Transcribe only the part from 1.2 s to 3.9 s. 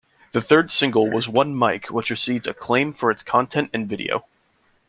"One Mic", which received acclaim for its content and